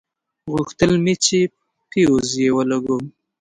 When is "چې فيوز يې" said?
1.25-2.49